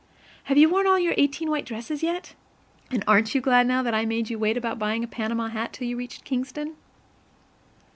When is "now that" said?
3.67-3.93